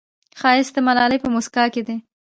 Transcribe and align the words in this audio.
ښایست 0.39 0.73
د 0.75 0.77
ملالې 0.87 1.17
په 1.21 1.27
موسکا 1.33 1.63
کې 1.73 1.81
دی 1.87 1.97